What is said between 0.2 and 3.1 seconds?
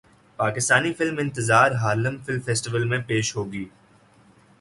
Pakistani film Intezaar Harlem film festival میں